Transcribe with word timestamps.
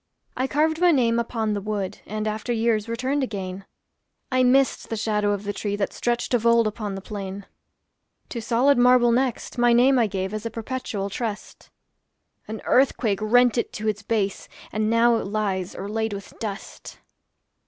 I 0.35 0.47
carved 0.47 0.81
my 0.81 0.89
name 0.91 1.19
upon 1.19 1.53
the 1.53 1.61
wood, 1.61 1.99
And, 2.07 2.27
after 2.27 2.51
years, 2.51 2.89
returned 2.89 3.21
again; 3.21 3.65
I 4.31 4.41
missed 4.41 4.89
the 4.89 4.97
shadow 4.97 5.31
of 5.31 5.43
the 5.43 5.53
tree 5.53 5.75
That 5.75 5.93
stretched 5.93 6.33
of 6.33 6.43
old 6.43 6.65
upon 6.65 6.95
the 6.95 7.03
plain. 7.03 7.45
To 8.29 8.41
solid 8.41 8.79
marble 8.79 9.11
next, 9.11 9.59
my 9.59 9.73
name 9.73 9.99
I 9.99 10.07
gave 10.07 10.33
as 10.33 10.43
a 10.43 10.49
perpetual 10.49 11.11
trust; 11.11 11.69
An 12.47 12.61
earthquake 12.65 13.19
rent 13.21 13.59
it 13.59 13.71
to 13.73 13.87
its 13.87 14.01
base, 14.01 14.47
And 14.71 14.89
now 14.89 15.17
it 15.17 15.25
lies, 15.27 15.75
o'erlaid 15.75 16.13
with 16.13 16.33
dust. 16.39 16.97